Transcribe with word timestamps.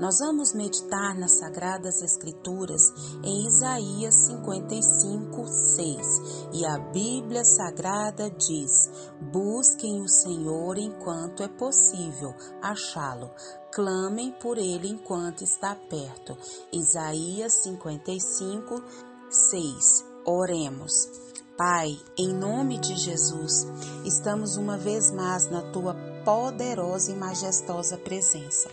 Nós 0.00 0.18
vamos 0.18 0.54
meditar 0.54 1.18
nas 1.18 1.38
Sagradas 1.38 2.02
Escrituras 2.02 2.82
em 3.22 3.46
Isaías 3.46 4.14
55, 4.26 5.46
6. 5.46 6.06
E 6.52 6.66
a 6.66 6.78
Bíblia 6.78 7.44
Sagrada 7.44 8.30
diz: 8.30 8.90
Busquem 9.32 10.00
o 10.02 10.08
Senhor 10.08 10.78
enquanto 10.78 11.42
é 11.42 11.48
possível 11.48 12.34
achá-lo. 12.62 13.30
Clamem 13.72 14.32
por 14.40 14.58
ele 14.58 14.88
enquanto 14.88 15.42
está 15.42 15.74
perto. 15.74 16.36
Isaías 16.72 17.62
55, 17.62 18.82
6. 19.30 20.04
Oremos. 20.24 21.28
Pai, 21.58 21.98
em 22.16 22.32
nome 22.32 22.78
de 22.78 22.94
Jesus, 22.94 23.66
estamos 24.04 24.56
uma 24.56 24.78
vez 24.78 25.10
mais 25.10 25.50
na 25.50 25.60
tua 25.72 25.92
poderosa 26.24 27.10
e 27.10 27.16
majestosa 27.16 27.96
presença. 27.96 28.70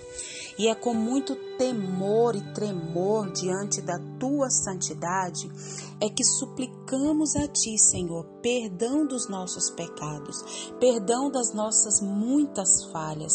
E 0.58 0.70
é 0.70 0.76
com 0.76 0.94
muito 0.94 1.36
temor 1.58 2.36
e 2.36 2.42
tremor 2.54 3.30
diante 3.32 3.82
da 3.82 4.00
tua 4.20 4.50
santidade 4.50 5.52
é 6.00 6.10
que 6.10 6.24
suplicamos 6.24 7.36
a 7.36 7.48
ti, 7.48 7.78
Senhor, 7.78 8.26
perdão 8.42 9.06
dos 9.06 9.30
nossos 9.30 9.70
pecados, 9.72 10.72
perdão 10.80 11.30
das 11.30 11.54
nossas 11.54 12.02
muitas 12.02 12.86
falhas. 12.92 13.34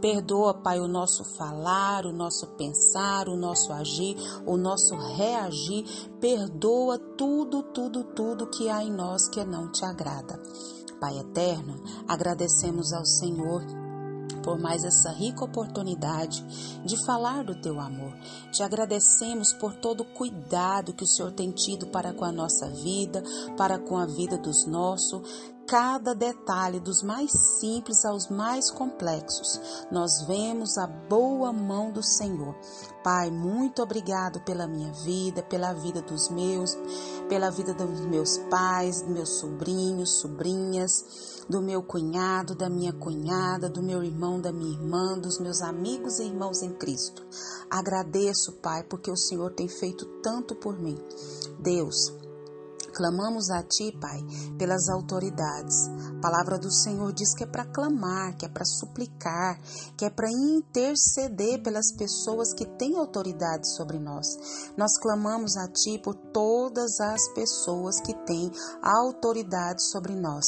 Perdoa, 0.00 0.54
Pai, 0.54 0.80
o 0.80 0.88
nosso 0.88 1.24
falar, 1.36 2.06
o 2.06 2.12
nosso 2.12 2.46
pensar, 2.56 3.28
o 3.28 3.36
nosso 3.36 3.72
agir, 3.72 4.16
o 4.46 4.56
nosso 4.56 4.94
reagir. 4.94 5.84
Perdoa 6.20 6.98
tudo, 7.16 7.62
tudo, 7.62 8.04
tudo 8.04 8.46
que 8.46 8.68
há 8.68 8.82
em 8.82 8.92
nós 8.92 9.28
que 9.28 9.44
não 9.44 9.70
te 9.70 9.84
agrada. 9.84 10.40
Pai 11.00 11.16
eterno, 11.18 11.76
agradecemos 12.08 12.92
ao 12.92 13.04
Senhor 13.04 13.62
por 14.48 14.58
mais 14.58 14.82
essa 14.82 15.10
rica 15.10 15.44
oportunidade 15.44 16.42
de 16.82 16.96
falar 17.04 17.44
do 17.44 17.54
teu 17.54 17.78
amor. 17.78 18.14
Te 18.50 18.62
agradecemos 18.62 19.52
por 19.52 19.74
todo 19.74 20.00
o 20.00 20.06
cuidado 20.06 20.94
que 20.94 21.04
o 21.04 21.06
Senhor 21.06 21.32
tem 21.32 21.50
tido 21.50 21.88
para 21.88 22.14
com 22.14 22.24
a 22.24 22.32
nossa 22.32 22.66
vida, 22.70 23.22
para 23.58 23.78
com 23.78 23.98
a 23.98 24.06
vida 24.06 24.38
dos 24.38 24.66
nossos 24.66 25.20
cada 25.68 26.14
detalhe, 26.14 26.80
dos 26.80 27.02
mais 27.02 27.30
simples 27.60 28.02
aos 28.02 28.28
mais 28.28 28.70
complexos. 28.70 29.60
Nós 29.92 30.22
vemos 30.26 30.78
a 30.78 30.86
boa 30.86 31.52
mão 31.52 31.92
do 31.92 32.02
Senhor. 32.02 32.54
Pai, 33.04 33.30
muito 33.30 33.82
obrigado 33.82 34.40
pela 34.40 34.66
minha 34.66 34.90
vida, 34.92 35.42
pela 35.42 35.74
vida 35.74 36.00
dos 36.00 36.30
meus, 36.30 36.74
pela 37.28 37.50
vida 37.50 37.74
dos 37.74 38.00
meus 38.00 38.38
pais, 38.50 39.02
dos 39.02 39.10
meus 39.10 39.28
sobrinhos, 39.38 40.20
sobrinhas, 40.20 41.44
do 41.48 41.60
meu 41.60 41.82
cunhado, 41.82 42.54
da 42.54 42.70
minha 42.70 42.92
cunhada, 42.92 43.68
do 43.68 43.82
meu 43.82 44.02
irmão, 44.02 44.40
da 44.40 44.50
minha 44.50 44.72
irmã, 44.72 45.18
dos 45.18 45.38
meus 45.38 45.60
amigos 45.60 46.18
e 46.18 46.24
irmãos 46.24 46.62
em 46.62 46.72
Cristo. 46.72 47.26
Agradeço, 47.68 48.52
Pai, 48.62 48.82
porque 48.84 49.10
o 49.10 49.16
Senhor 49.16 49.52
tem 49.52 49.68
feito 49.68 50.06
tanto 50.22 50.54
por 50.54 50.78
mim. 50.78 50.98
Deus, 51.60 52.12
Clamamos 52.92 53.50
a 53.50 53.62
Ti, 53.62 53.92
Pai, 54.00 54.20
pelas 54.58 54.88
autoridades. 54.88 55.88
A 56.16 56.20
palavra 56.20 56.58
do 56.58 56.70
Senhor 56.70 57.12
diz 57.12 57.34
que 57.34 57.44
é 57.44 57.46
para 57.46 57.64
clamar, 57.64 58.36
que 58.36 58.44
é 58.44 58.48
para 58.48 58.64
suplicar, 58.64 59.60
que 59.96 60.04
é 60.04 60.10
para 60.10 60.30
interceder 60.30 61.62
pelas 61.62 61.92
pessoas 61.96 62.52
que 62.52 62.66
têm 62.78 62.96
autoridade 62.96 63.68
sobre 63.76 63.98
nós. 63.98 64.26
Nós 64.76 64.98
clamamos 65.00 65.56
a 65.56 65.68
Ti 65.68 66.00
por 66.02 66.14
todas 66.14 67.00
as 67.00 67.28
pessoas 67.34 68.00
que 68.00 68.14
têm 68.24 68.50
autoridade 68.82 69.82
sobre 69.90 70.14
nós, 70.14 70.44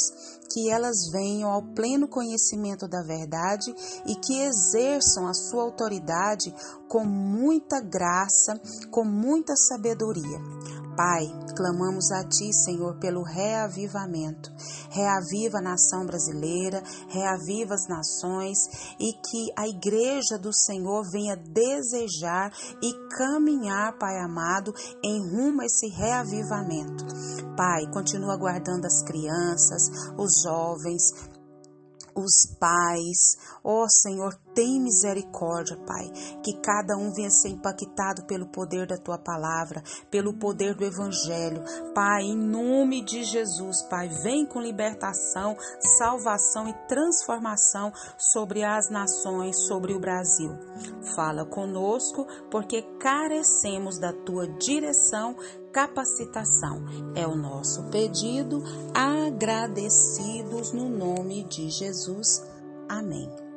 que 0.53 0.71
elas 0.71 1.11
venham 1.13 1.51
ao 1.51 1.63
pleno 1.63 2.09
conhecimento 2.09 2.89
da 2.89 3.03
verdade 3.03 3.75
e 4.07 4.15
que 4.17 4.41
exerçam 4.43 5.27
a 5.29 5.35
sua 5.35 5.63
autoridade 5.63 6.55
com 6.89 7.05
muita 7.05 7.81
graça, 7.81 8.61
com 8.91 9.05
muita 9.05 9.55
sabedoria. 9.57 10.41
Pai, 10.97 11.25
clamamos 11.57 12.11
a 12.11 12.25
Ti, 12.25 12.53
Senhor, 12.53 12.99
pelo 12.99 13.23
reavivamento. 13.23 14.53
Reaviva 14.91 15.59
a 15.59 15.63
nação 15.63 16.05
brasileira, 16.05 16.83
reaviva 17.09 17.75
as 17.75 17.89
nações 17.89 18.59
e 18.99 19.13
que 19.13 19.53
a 19.57 19.67
igreja 19.67 20.37
do 20.39 20.53
Senhor 20.53 21.03
venha 21.11 21.37
desejar 21.37 22.53
e 22.83 22.93
caminhar, 23.17 23.97
Pai 23.99 24.19
amado, 24.19 24.75
em 25.03 25.31
rumo 25.31 25.63
a 25.63 25.65
esse 25.65 25.89
reavivamento. 25.89 27.07
Pai, 27.57 27.87
continua 27.93 28.37
guardando 28.37 28.87
as 28.87 29.03
crianças, 29.03 29.83
os 30.19 30.40
jovens, 30.43 31.31
os 32.15 32.47
pais. 32.59 33.37
Ó 33.63 33.85
oh, 33.85 33.89
Senhor, 33.89 34.39
tem 34.55 34.81
misericórdia, 34.81 35.77
Pai, 35.87 36.11
que 36.43 36.55
cada 36.61 36.97
um 36.97 37.13
venha 37.13 37.31
ser 37.31 37.49
impactado 37.49 38.25
pelo 38.25 38.47
poder 38.47 38.87
da 38.87 38.97
tua 38.97 39.19
palavra, 39.19 39.83
pelo 40.11 40.35
poder 40.35 40.75
do 40.75 40.85
evangelho. 40.85 41.63
Pai, 41.95 42.23
em 42.23 42.37
nome 42.37 43.05
de 43.05 43.25
Jesus, 43.25 43.83
Pai, 43.83 44.09
vem 44.23 44.47
com 44.47 44.61
libertação, 44.61 45.57
salvação 45.99 46.69
e 46.69 46.75
transformação 46.89 47.93
sobre 48.19 48.65
as 48.65 48.91
nações, 48.91 49.67
sobre 49.67 49.93
o 49.95 50.01
Brasil. 50.01 50.51
Fala 51.15 51.45
conosco, 51.45 52.27
porque 52.51 52.83
carecemos 52.99 53.99
da 53.99 54.13
tua 54.13 54.47
direção, 54.47 55.37
capacitação. 55.73 56.85
É 57.15 57.27
o 57.27 57.37
nosso 57.37 57.85
pedido, 57.85 58.63
agradecidos 58.95 60.73
no 60.73 60.89
nome 60.89 61.45
de 61.45 61.71
Jesus. 61.71 62.45
Amém 62.89 63.50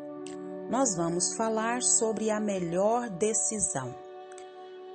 nós 0.69 0.95
vamos 0.95 1.33
falar 1.35 1.81
sobre 1.81 2.29
a 2.29 2.39
melhor 2.39 3.09
decisão. 3.09 3.93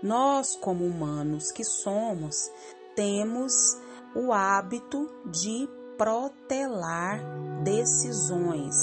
Nós, 0.03 0.57
como 0.57 0.85
humanos 0.85 1.51
que 1.51 1.65
somos, 1.65 2.51
temos 2.95 3.53
o 4.15 4.33
hábito 4.33 5.09
de 5.27 5.69
protelar 5.97 7.21
decisões, 7.63 8.75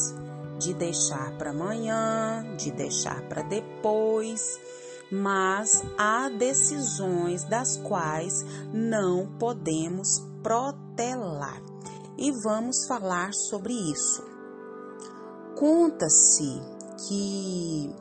de 0.60 0.74
deixar 0.74 1.38
para 1.38 1.52
amanhã, 1.52 2.44
de 2.58 2.72
deixar 2.72 3.22
para 3.30 3.42
depois, 3.42 4.60
mas 5.12 5.82
há 5.98 6.30
decisões 6.30 7.44
das 7.46 7.78
quais 7.78 8.44
não 8.74 9.28
podemos 9.38 10.20
protelar. 10.44 11.62
E 12.18 12.32
vamos 12.44 12.86
falar 12.88 13.34
sobre 13.34 13.74
isso. 13.74 14.24
Conta-se 15.56 16.75
que 17.08 17.96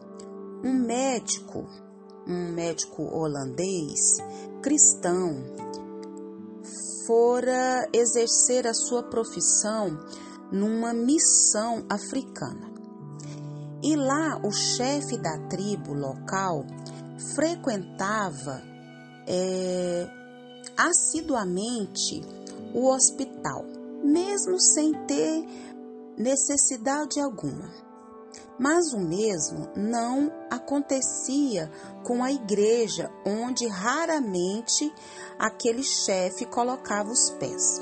um 0.64 0.72
médico, 0.72 1.66
um 2.26 2.52
médico 2.52 3.02
holandês 3.02 4.18
cristão, 4.62 5.44
fora 7.06 7.88
exercer 7.92 8.66
a 8.66 8.72
sua 8.72 9.02
profissão 9.02 9.98
numa 10.50 10.94
missão 10.94 11.84
africana. 11.88 12.72
E 13.82 13.94
lá 13.94 14.40
o 14.42 14.50
chefe 14.50 15.18
da 15.18 15.38
tribo 15.48 15.92
local 15.92 16.64
frequentava 17.34 18.62
é, 19.26 20.08
assiduamente 20.76 22.22
o 22.72 22.86
hospital, 22.88 23.64
mesmo 24.02 24.58
sem 24.58 24.94
ter 25.06 25.44
necessidade 26.16 27.20
alguma. 27.20 27.83
Mas 28.58 28.92
o 28.92 29.00
mesmo 29.00 29.68
não 29.76 30.32
acontecia 30.50 31.70
com 32.04 32.22
a 32.22 32.30
igreja, 32.30 33.10
onde 33.26 33.66
raramente 33.66 34.92
aquele 35.38 35.82
chefe 35.82 36.46
colocava 36.46 37.10
os 37.10 37.30
pés. 37.30 37.80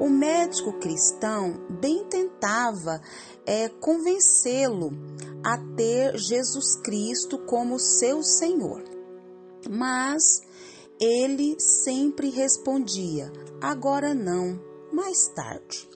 O 0.00 0.08
médico 0.08 0.72
cristão 0.74 1.66
bem 1.80 2.04
tentava 2.04 3.00
é, 3.44 3.68
convencê-lo 3.68 4.92
a 5.42 5.58
ter 5.76 6.16
Jesus 6.16 6.76
Cristo 6.76 7.38
como 7.38 7.80
seu 7.80 8.22
Senhor, 8.22 8.84
mas 9.68 10.42
ele 11.00 11.58
sempre 11.58 12.30
respondia: 12.30 13.32
agora 13.60 14.14
não, 14.14 14.60
mais 14.92 15.28
tarde. 15.28 15.88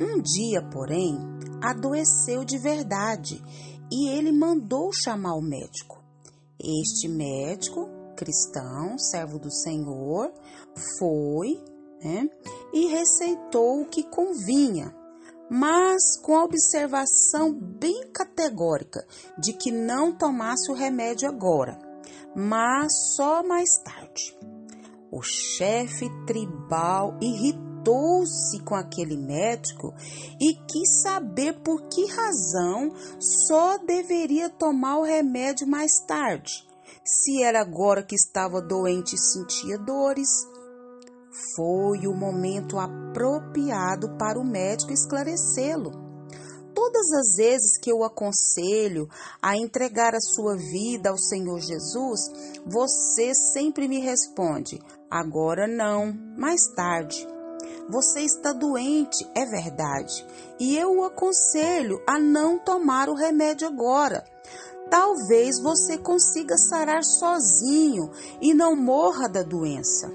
Um 0.00 0.20
dia, 0.20 0.62
porém, 0.62 1.18
adoeceu 1.62 2.44
de 2.44 2.58
verdade 2.58 3.42
e 3.90 4.08
ele 4.08 4.32
mandou 4.32 4.92
chamar 4.92 5.34
o 5.34 5.42
médico. 5.42 6.02
Este 6.58 7.08
médico, 7.08 7.88
cristão, 8.16 8.98
servo 8.98 9.38
do 9.38 9.50
Senhor, 9.50 10.32
foi 10.98 11.62
né, 12.02 12.28
e 12.72 12.86
receitou 12.86 13.82
o 13.82 13.86
que 13.86 14.02
convinha, 14.02 14.94
mas 15.50 16.16
com 16.22 16.36
a 16.36 16.44
observação 16.44 17.52
bem 17.52 18.08
categórica 18.12 19.06
de 19.38 19.52
que 19.52 19.70
não 19.70 20.12
tomasse 20.12 20.70
o 20.70 20.74
remédio 20.74 21.28
agora, 21.28 21.78
mas 22.36 22.92
só 23.16 23.42
mais 23.42 23.78
tarde. 23.78 24.36
O 25.10 25.22
chefe 25.22 26.06
tribal 26.26 27.16
irritou-se 27.78 28.60
com 28.60 28.74
aquele 28.74 29.16
médico 29.16 29.94
e 30.40 30.54
quis 30.54 31.02
saber 31.02 31.60
por 31.60 31.82
que 31.88 32.06
razão 32.06 32.90
só 33.18 33.78
deveria 33.78 34.50
tomar 34.50 34.98
o 34.98 35.04
remédio 35.04 35.66
mais 35.66 36.00
tarde, 36.06 36.66
se 37.04 37.42
era 37.42 37.60
agora 37.60 38.02
que 38.02 38.14
estava 38.14 38.60
doente 38.60 39.14
e 39.14 39.18
sentia 39.18 39.78
dores. 39.78 40.28
Foi 41.54 42.06
o 42.06 42.14
momento 42.14 42.78
apropriado 42.78 44.16
para 44.18 44.38
o 44.38 44.44
médico 44.44 44.92
esclarecê-lo 44.92 46.08
todas 46.74 47.10
as 47.12 47.36
vezes 47.36 47.78
que 47.80 47.90
eu 47.90 48.04
aconselho 48.04 49.08
a 49.42 49.56
entregar 49.56 50.14
a 50.14 50.20
sua 50.20 50.56
vida 50.56 51.10
ao 51.10 51.18
Senhor 51.18 51.58
Jesus, 51.60 52.20
você 52.64 53.34
sempre 53.34 53.88
me 53.88 53.98
responde: 53.98 54.80
agora 55.10 55.66
não, 55.66 56.12
mais 56.36 56.60
tarde. 56.76 57.37
Você 57.88 58.20
está 58.20 58.52
doente, 58.52 59.26
é 59.34 59.46
verdade, 59.46 60.26
e 60.60 60.76
eu 60.76 60.98
o 60.98 61.04
aconselho 61.04 62.02
a 62.06 62.18
não 62.18 62.58
tomar 62.58 63.08
o 63.08 63.14
remédio 63.14 63.66
agora. 63.66 64.22
Talvez 64.90 65.58
você 65.58 65.96
consiga 65.96 66.58
sarar 66.58 67.02
sozinho 67.02 68.10
e 68.42 68.52
não 68.52 68.76
morra 68.76 69.26
da 69.26 69.42
doença. 69.42 70.12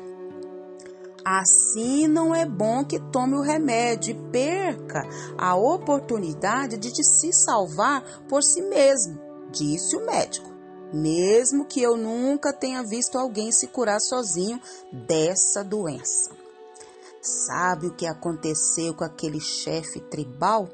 Assim 1.25 2.07
não 2.07 2.35
é 2.35 2.45
bom 2.45 2.85
que 2.85 2.99
tome 2.99 3.35
o 3.35 3.41
remédio 3.41 4.11
e 4.11 4.31
perca 4.31 5.07
a 5.35 5.55
oportunidade 5.55 6.77
de 6.77 7.03
se 7.03 7.33
salvar 7.33 8.03
por 8.27 8.43
si 8.43 8.61
mesmo, 8.61 9.19
disse 9.51 9.95
o 9.95 10.05
médico. 10.05 10.51
Mesmo 10.93 11.65
que 11.65 11.81
eu 11.81 11.97
nunca 11.97 12.53
tenha 12.53 12.83
visto 12.83 13.17
alguém 13.17 13.51
se 13.51 13.65
curar 13.65 13.99
sozinho 13.99 14.61
dessa 14.91 15.63
doença. 15.63 16.42
Sabe 17.23 17.87
o 17.87 17.93
que 17.93 18.05
aconteceu 18.05 18.93
com 18.93 19.05
aquele 19.05 19.39
chefe 19.39 20.01
tribal? 20.01 20.67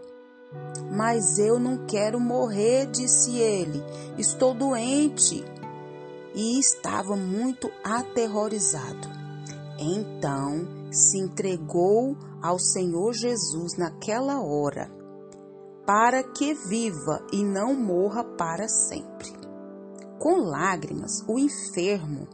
Mas 0.91 1.37
eu 1.37 1.59
não 1.59 1.85
quero 1.85 2.19
morrer, 2.19 2.87
disse 2.87 3.37
ele. 3.37 3.83
Estou 4.17 4.55
doente. 4.55 5.45
E 6.33 6.59
estava 6.59 7.15
muito 7.15 7.69
aterrorizado. 7.83 9.07
Então 9.77 10.67
se 10.91 11.19
entregou 11.19 12.17
ao 12.41 12.57
Senhor 12.57 13.13
Jesus 13.13 13.77
naquela 13.77 14.41
hora, 14.41 14.89
para 15.85 16.23
que 16.23 16.55
viva 16.55 17.23
e 17.31 17.43
não 17.43 17.75
morra 17.75 18.23
para 18.23 18.67
sempre. 18.67 19.31
Com 20.17 20.37
lágrimas, 20.49 21.23
o 21.27 21.37
enfermo, 21.37 22.27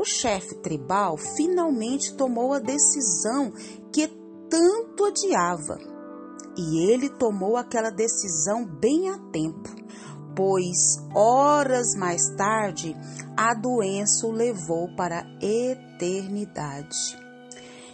o 0.00 0.04
chefe 0.04 0.54
tribal 0.56 1.18
finalmente 1.18 2.14
tomou 2.14 2.54
a 2.54 2.58
decisão 2.58 3.52
que 3.92 4.08
tanto 4.48 5.04
adiava. 5.04 5.78
E 6.56 6.90
ele 6.90 7.10
tomou 7.10 7.56
aquela 7.56 7.90
decisão 7.90 8.64
bem 8.64 9.10
a 9.10 9.18
tempo, 9.30 9.68
pois 10.34 10.96
horas 11.14 11.94
mais 11.96 12.34
tarde 12.34 12.96
a 13.36 13.54
doença 13.54 14.26
o 14.26 14.32
levou 14.32 14.88
para 14.96 15.20
a 15.20 15.44
eternidade. 15.44 17.18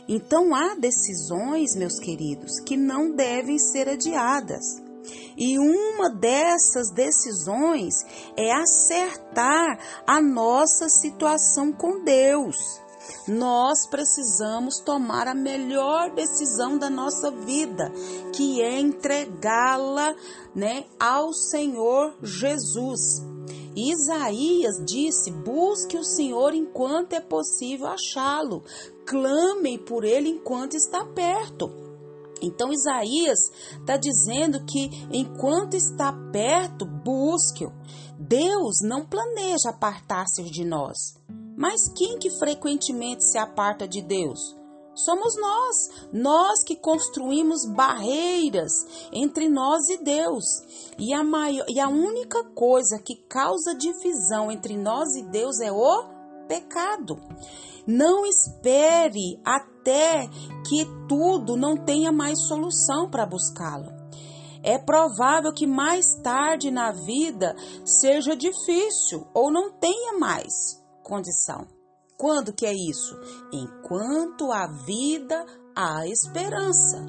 Então 0.08 0.54
há 0.54 0.76
decisões, 0.76 1.74
meus 1.74 1.98
queridos, 1.98 2.60
que 2.60 2.76
não 2.76 3.16
devem 3.16 3.58
ser 3.58 3.88
adiadas. 3.88 4.85
E 5.36 5.58
uma 5.58 6.10
dessas 6.10 6.90
decisões 6.90 7.94
é 8.36 8.52
acertar 8.52 9.78
a 10.06 10.20
nossa 10.20 10.88
situação 10.88 11.72
com 11.72 12.02
Deus. 12.02 12.80
Nós 13.28 13.86
precisamos 13.86 14.78
tomar 14.78 15.28
a 15.28 15.34
melhor 15.34 16.10
decisão 16.14 16.78
da 16.78 16.88
nossa 16.88 17.30
vida, 17.30 17.92
que 18.32 18.62
é 18.62 18.80
entregá-la, 18.80 20.14
né, 20.54 20.84
ao 20.98 21.32
Senhor 21.32 22.14
Jesus. 22.22 23.22
Isaías 23.76 24.82
disse: 24.84 25.30
Busque 25.30 25.98
o 25.98 26.04
Senhor 26.04 26.54
enquanto 26.54 27.12
é 27.12 27.20
possível 27.20 27.86
achá-lo, 27.86 28.62
clame 29.04 29.78
por 29.78 30.04
ele 30.04 30.30
enquanto 30.30 30.74
está 30.74 31.04
perto. 31.04 31.85
Então 32.42 32.72
Isaías 32.72 33.38
está 33.80 33.96
dizendo 33.96 34.64
que 34.64 34.90
enquanto 35.12 35.74
está 35.74 36.12
perto, 36.32 36.84
busque-o. 36.84 37.72
Deus 38.18 38.80
não 38.82 39.06
planeja 39.06 39.70
apartar-se 39.70 40.42
de 40.44 40.64
nós. 40.64 41.16
Mas 41.56 41.88
quem 41.94 42.18
que 42.18 42.30
frequentemente 42.30 43.24
se 43.24 43.38
aparta 43.38 43.88
de 43.88 44.02
Deus? 44.02 44.54
Somos 44.94 45.36
nós, 45.36 45.76
nós 46.10 46.64
que 46.64 46.74
construímos 46.74 47.66
barreiras 47.66 48.72
entre 49.12 49.46
nós 49.46 49.86
e 49.90 50.02
Deus. 50.02 50.44
E 50.98 51.12
a, 51.12 51.22
maior, 51.22 51.66
e 51.68 51.78
a 51.78 51.88
única 51.88 52.42
coisa 52.54 52.98
que 52.98 53.16
causa 53.28 53.74
divisão 53.74 54.50
entre 54.50 54.74
nós 54.74 55.14
e 55.16 55.22
Deus 55.22 55.60
é 55.60 55.70
o 55.70 55.76
pecado. 56.46 57.20
Não 57.86 58.26
espere 58.26 59.40
até 59.44 60.28
que 60.68 60.84
tudo 61.08 61.56
não 61.56 61.76
tenha 61.76 62.10
mais 62.10 62.46
solução 62.46 63.08
para 63.08 63.26
buscá-lo. 63.26 63.94
É 64.62 64.78
provável 64.78 65.52
que 65.52 65.66
mais 65.66 66.04
tarde 66.24 66.72
na 66.72 66.90
vida 66.90 67.54
seja 67.84 68.34
difícil 68.34 69.24
ou 69.32 69.52
não 69.52 69.70
tenha 69.70 70.18
mais 70.18 70.52
condição. 71.04 71.68
Quando 72.18 72.52
que 72.52 72.66
é 72.66 72.72
isso? 72.72 73.14
Enquanto 73.52 74.50
há 74.50 74.66
vida, 74.66 75.46
há 75.76 76.08
esperança. 76.08 77.04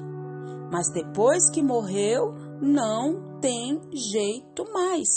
Mas 0.70 0.88
depois 0.92 1.50
que 1.50 1.62
morreu, 1.62 2.34
não 2.60 3.40
tem 3.40 3.80
jeito 3.92 4.70
mais. 4.72 5.08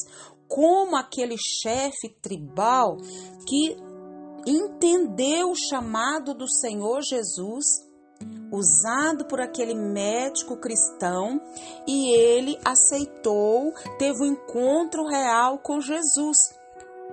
Como 0.47 0.95
aquele 0.95 1.35
chefe 1.37 2.09
tribal 2.21 2.97
que 3.45 3.75
entendeu 4.45 5.51
o 5.51 5.55
chamado 5.55 6.33
do 6.33 6.47
Senhor 6.47 7.01
Jesus, 7.01 7.65
usado 8.51 9.25
por 9.25 9.39
aquele 9.39 9.73
médico 9.73 10.57
cristão, 10.57 11.41
e 11.87 12.09
ele 12.09 12.57
aceitou, 12.65 13.73
teve 13.97 14.23
um 14.23 14.33
encontro 14.33 15.05
real 15.05 15.57
com 15.59 15.79
Jesus. 15.79 16.37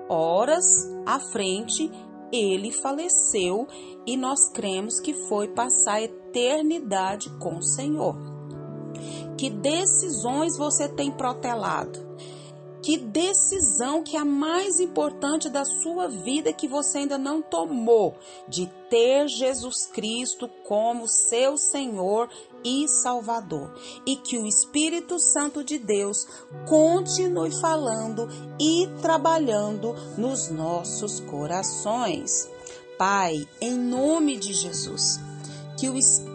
Horas 0.08 0.64
à 1.06 1.18
frente, 1.18 1.90
ele 2.32 2.72
faleceu 2.72 3.66
e 4.06 4.16
nós 4.16 4.50
cremos 4.50 5.00
que 5.00 5.14
foi 5.28 5.48
passar 5.48 5.94
a 5.94 6.02
eternidade 6.02 7.30
com 7.38 7.58
o 7.58 7.62
Senhor. 7.62 8.16
Que 9.36 9.50
decisões 9.50 10.56
você 10.56 10.88
tem 10.88 11.12
protelado? 11.12 12.08
Que 12.82 12.96
decisão 12.96 14.02
que 14.02 14.16
é 14.16 14.20
a 14.20 14.24
mais 14.24 14.78
importante 14.78 15.48
da 15.48 15.64
sua 15.64 16.08
vida 16.08 16.52
que 16.52 16.68
você 16.68 16.98
ainda 16.98 17.18
não 17.18 17.42
tomou 17.42 18.16
de 18.46 18.66
ter 18.88 19.28
Jesus 19.28 19.86
Cristo 19.86 20.48
como 20.64 21.08
seu 21.08 21.56
Senhor 21.56 22.28
e 22.64 22.86
Salvador. 22.88 23.74
E 24.06 24.16
que 24.16 24.38
o 24.38 24.46
Espírito 24.46 25.18
Santo 25.18 25.64
de 25.64 25.78
Deus 25.78 26.26
continue 26.68 27.50
falando 27.60 28.28
e 28.60 28.88
trabalhando 29.02 29.94
nos 30.16 30.48
nossos 30.48 31.20
corações. 31.20 32.48
Pai, 32.96 33.46
em 33.60 33.74
nome 33.74 34.36
de 34.36 34.52
Jesus, 34.52 35.20
que 35.76 35.88
o 35.88 35.96
Espírito 35.96 36.27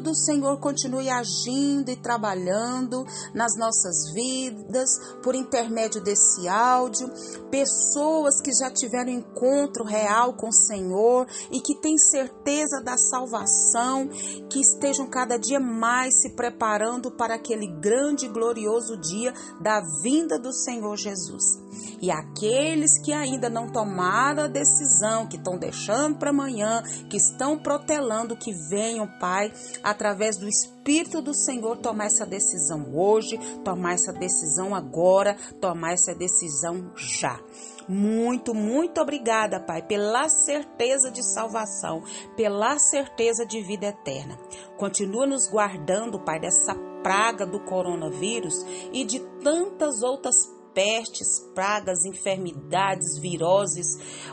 do 0.00 0.14
Senhor 0.14 0.58
continue 0.58 1.08
agindo 1.10 1.90
e 1.90 1.96
trabalhando 1.96 3.04
nas 3.34 3.56
nossas 3.56 4.12
vidas 4.12 4.88
por 5.22 5.34
intermédio 5.34 6.00
desse 6.00 6.48
áudio. 6.48 7.10
Pessoas 7.50 8.40
que 8.40 8.52
já 8.52 8.70
tiveram 8.70 9.10
encontro 9.10 9.84
real 9.84 10.34
com 10.34 10.48
o 10.48 10.52
Senhor 10.52 11.26
e 11.50 11.60
que 11.60 11.74
têm 11.80 11.98
certeza 11.98 12.80
da 12.82 12.96
salvação, 12.96 14.08
que 14.48 14.60
estejam 14.60 15.06
cada 15.06 15.36
dia 15.36 15.60
mais 15.60 16.20
se 16.20 16.30
preparando 16.30 17.10
para 17.10 17.34
aquele 17.34 17.66
grande 17.66 18.26
e 18.26 18.28
glorioso 18.28 18.96
dia 18.96 19.34
da 19.60 19.80
vinda 20.02 20.38
do 20.38 20.52
Senhor 20.52 20.96
Jesus. 20.96 21.65
E 22.00 22.10
aqueles 22.10 22.98
que 22.98 23.12
ainda 23.12 23.48
não 23.48 23.68
tomaram 23.68 24.44
a 24.44 24.48
decisão, 24.48 25.26
que 25.26 25.36
estão 25.36 25.58
deixando 25.58 26.18
para 26.18 26.30
amanhã, 26.30 26.82
que 27.08 27.16
estão 27.16 27.58
protelando 27.58 28.36
que 28.36 28.52
venham, 28.52 29.06
Pai, 29.18 29.52
através 29.82 30.36
do 30.36 30.48
Espírito 30.48 31.22
do 31.22 31.34
Senhor, 31.34 31.78
tomar 31.78 32.06
essa 32.06 32.26
decisão 32.26 32.94
hoje, 32.94 33.38
tomar 33.64 33.94
essa 33.94 34.12
decisão 34.12 34.74
agora, 34.74 35.36
tomar 35.60 35.92
essa 35.92 36.14
decisão 36.14 36.92
já. 36.96 37.40
Muito, 37.88 38.52
muito 38.52 39.00
obrigada, 39.00 39.60
Pai, 39.60 39.80
pela 39.80 40.28
certeza 40.28 41.10
de 41.10 41.22
salvação, 41.22 42.02
pela 42.36 42.78
certeza 42.78 43.46
de 43.46 43.62
vida 43.62 43.86
eterna. 43.86 44.36
Continua 44.76 45.24
nos 45.26 45.48
guardando, 45.48 46.18
Pai, 46.18 46.40
dessa 46.40 46.74
praga 47.02 47.46
do 47.46 47.60
coronavírus 47.60 48.54
e 48.92 49.04
de 49.04 49.20
tantas 49.40 50.02
outras 50.02 50.34
pestes, 50.76 51.40
pragas, 51.54 52.04
enfermidades, 52.04 53.18
viroses. 53.18 53.86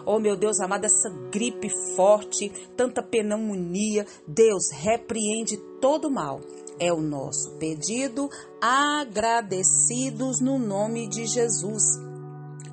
Oh 0.05 0.19
meu 0.19 0.35
Deus 0.35 0.59
amado, 0.59 0.83
essa 0.83 1.09
gripe 1.31 1.69
forte, 1.95 2.49
tanta 2.75 3.01
pneumonia. 3.01 4.05
Deus 4.27 4.69
repreende 4.73 5.55
todo 5.79 6.11
mal. 6.11 6.41
É 6.77 6.91
o 6.91 6.99
nosso 6.99 7.55
pedido, 7.57 8.29
agradecidos 8.61 10.41
no 10.41 10.59
nome 10.59 11.07
de 11.07 11.25
Jesus. 11.25 11.83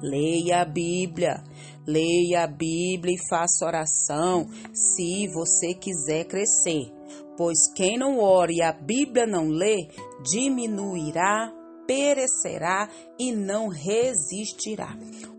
Leia 0.02 0.62
a 0.62 0.64
Bíblia, 0.64 1.44
leia 1.86 2.42
a 2.42 2.46
Bíblia 2.48 3.14
e 3.14 3.28
faça 3.28 3.66
oração 3.66 4.48
se 4.74 5.28
você 5.28 5.74
quiser 5.74 6.24
crescer. 6.24 6.92
Pois 7.36 7.72
quem 7.74 7.96
não 7.96 8.18
ora 8.18 8.50
e 8.50 8.62
a 8.62 8.72
Bíblia 8.72 9.26
não 9.26 9.48
lê, 9.48 9.88
diminuirá, 10.22 11.59
perecerá 11.90 12.88
e 13.18 13.32
não 13.32 13.66
resistirá. 13.66 14.96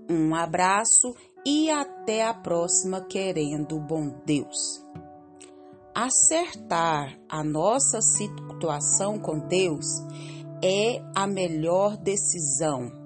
Um 0.10 0.36
abraço 0.36 1.16
e 1.46 1.70
até 1.70 2.26
a 2.26 2.34
próxima, 2.34 3.00
querendo 3.06 3.80
bom 3.80 4.10
Deus. 4.26 4.86
Acertar 5.96 7.18
a 7.30 7.42
nossa 7.42 8.02
situação 8.02 9.18
com 9.18 9.40
Deus 9.48 9.86
é 10.62 11.02
a 11.16 11.26
melhor 11.26 11.96
decisão 11.96 13.00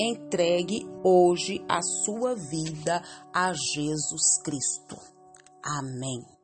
entregue 0.00 0.86
hoje 1.02 1.60
a 1.68 1.82
sua 1.82 2.36
vida 2.36 3.02
a 3.34 3.52
Jesus 3.52 4.40
Cristo. 4.44 4.96
Amém. 5.62 6.37